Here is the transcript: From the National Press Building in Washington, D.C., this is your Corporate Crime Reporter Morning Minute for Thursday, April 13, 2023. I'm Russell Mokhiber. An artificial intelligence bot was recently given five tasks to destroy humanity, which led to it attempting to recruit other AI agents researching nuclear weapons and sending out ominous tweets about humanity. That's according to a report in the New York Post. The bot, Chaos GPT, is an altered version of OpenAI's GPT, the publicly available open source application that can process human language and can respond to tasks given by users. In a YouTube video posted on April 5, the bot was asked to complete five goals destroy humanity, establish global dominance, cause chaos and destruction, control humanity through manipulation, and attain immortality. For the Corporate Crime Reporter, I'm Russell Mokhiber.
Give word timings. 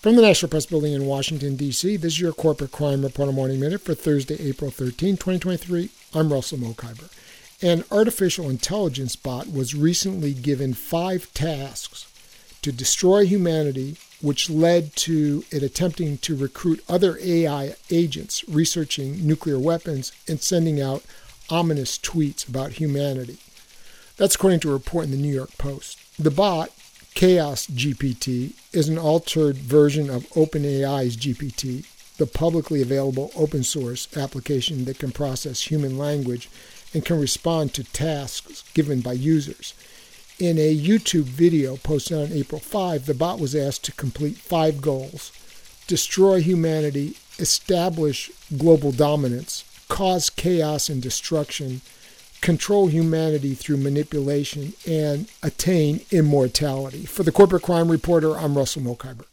From 0.00 0.14
the 0.14 0.22
National 0.22 0.48
Press 0.48 0.64
Building 0.64 0.92
in 0.92 1.06
Washington, 1.06 1.56
D.C., 1.56 1.96
this 1.96 2.12
is 2.12 2.20
your 2.20 2.32
Corporate 2.32 2.70
Crime 2.70 3.02
Reporter 3.02 3.32
Morning 3.32 3.58
Minute 3.58 3.80
for 3.80 3.94
Thursday, 3.94 4.36
April 4.48 4.70
13, 4.70 5.16
2023. 5.16 5.90
I'm 6.14 6.32
Russell 6.32 6.58
Mokhiber. 6.58 7.10
An 7.62 7.82
artificial 7.90 8.48
intelligence 8.48 9.16
bot 9.16 9.50
was 9.50 9.74
recently 9.74 10.34
given 10.34 10.72
five 10.72 11.34
tasks 11.34 12.06
to 12.62 12.70
destroy 12.70 13.26
humanity, 13.26 13.96
which 14.22 14.48
led 14.48 14.94
to 14.94 15.42
it 15.50 15.64
attempting 15.64 16.18
to 16.18 16.36
recruit 16.36 16.84
other 16.88 17.18
AI 17.20 17.74
agents 17.90 18.48
researching 18.48 19.26
nuclear 19.26 19.58
weapons 19.58 20.12
and 20.28 20.40
sending 20.40 20.80
out 20.80 21.02
ominous 21.50 21.98
tweets 21.98 22.48
about 22.48 22.74
humanity. 22.74 23.38
That's 24.16 24.36
according 24.36 24.60
to 24.60 24.70
a 24.70 24.74
report 24.74 25.06
in 25.06 25.10
the 25.10 25.16
New 25.16 25.34
York 25.34 25.58
Post. 25.58 25.98
The 26.22 26.30
bot, 26.30 26.70
Chaos 27.14 27.66
GPT, 27.66 28.52
is 28.72 28.88
an 28.88 28.98
altered 28.98 29.56
version 29.56 30.08
of 30.10 30.28
OpenAI's 30.30 31.16
GPT, 31.16 31.84
the 32.16 32.26
publicly 32.26 32.82
available 32.82 33.30
open 33.34 33.62
source 33.62 34.08
application 34.16 34.84
that 34.84 34.98
can 34.98 35.12
process 35.12 35.62
human 35.62 35.98
language 35.98 36.48
and 36.94 37.04
can 37.04 37.20
respond 37.20 37.74
to 37.74 37.84
tasks 37.84 38.64
given 38.74 39.00
by 39.00 39.12
users. 39.12 39.74
In 40.38 40.58
a 40.58 40.76
YouTube 40.76 41.24
video 41.24 41.76
posted 41.76 42.18
on 42.18 42.36
April 42.36 42.60
5, 42.60 43.06
the 43.06 43.14
bot 43.14 43.40
was 43.40 43.56
asked 43.56 43.84
to 43.84 43.92
complete 43.92 44.36
five 44.36 44.80
goals 44.80 45.32
destroy 45.88 46.40
humanity, 46.40 47.16
establish 47.40 48.30
global 48.56 48.92
dominance, 48.92 49.64
cause 49.88 50.30
chaos 50.30 50.88
and 50.88 51.02
destruction, 51.02 51.80
control 52.40 52.88
humanity 52.88 53.54
through 53.54 53.76
manipulation, 53.78 54.72
and 54.86 55.28
attain 55.42 56.00
immortality. 56.10 57.04
For 57.04 57.22
the 57.22 57.32
Corporate 57.32 57.62
Crime 57.62 57.90
Reporter, 57.90 58.36
I'm 58.36 58.56
Russell 58.56 58.82
Mokhiber. 58.82 59.24